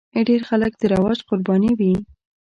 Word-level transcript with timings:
ډېر 0.27 0.41
خلک 0.49 0.73
د 0.77 0.83
رواج 0.93 1.19
قرباني 1.29 1.71
وي. 1.79 1.93